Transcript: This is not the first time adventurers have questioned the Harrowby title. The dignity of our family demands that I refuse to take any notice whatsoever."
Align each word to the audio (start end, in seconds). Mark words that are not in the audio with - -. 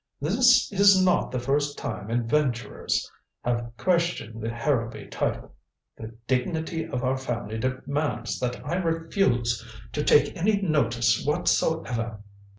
This 0.19 0.71
is 0.71 0.99
not 1.05 1.29
the 1.29 1.37
first 1.37 1.77
time 1.77 2.09
adventurers 2.09 3.07
have 3.45 3.69
questioned 3.77 4.41
the 4.41 4.49
Harrowby 4.49 5.05
title. 5.11 5.53
The 5.95 6.15
dignity 6.25 6.87
of 6.87 7.03
our 7.03 7.17
family 7.17 7.59
demands 7.59 8.39
that 8.39 8.65
I 8.65 8.77
refuse 8.77 9.63
to 9.91 10.03
take 10.03 10.35
any 10.35 10.59
notice 10.59 11.23
whatsoever." 11.23 12.17